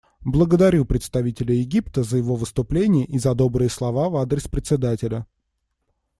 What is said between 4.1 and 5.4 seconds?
адрес Председателя.